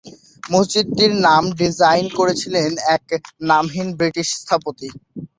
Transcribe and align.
মসজিদটির 0.43 1.11
নাম 1.25 1.43
ডিজাইন 1.59 2.05
করেছিলেন 2.17 2.69
এক 2.95 3.03
নামহীন 3.43 3.87
ব্রিটিশ 3.99 4.27
স্থপতি। 4.35 4.87